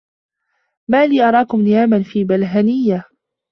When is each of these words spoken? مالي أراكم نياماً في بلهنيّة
مالي 0.89 1.21
أراكم 1.21 1.61
نياماً 1.61 2.03
في 2.03 2.23
بلهنيّة 2.23 3.03